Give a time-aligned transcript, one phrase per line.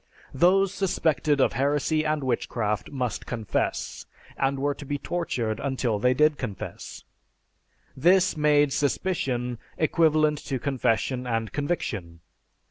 [0.33, 6.15] Those suspected of heresy and witchcraft must confess; they were to be tortured until they
[6.15, 7.03] did confess.
[7.95, 12.21] This made suspicion equivalent to confession and conviction.